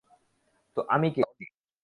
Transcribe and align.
তো 0.77 0.81
আমি 0.89 1.07
কে? 1.15 1.21